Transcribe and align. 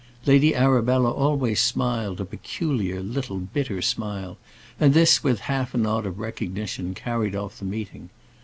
Lady 0.25 0.55
Arabella 0.55 1.11
always 1.11 1.59
smiled 1.59 2.19
a 2.19 2.25
peculiar, 2.25 3.01
little, 3.03 3.37
bitter 3.37 3.83
smile, 3.83 4.35
and 4.79 4.95
this, 4.95 5.23
with 5.23 5.41
half 5.41 5.75
a 5.75 5.77
nod 5.77 6.07
of 6.07 6.17
recognition, 6.17 6.95
carried 6.95 7.35
off 7.35 7.59
the 7.59 7.65
meeting. 7.65 8.09